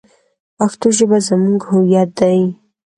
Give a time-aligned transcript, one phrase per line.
[0.57, 2.39] پښتو ژبه زموږ هویت دی.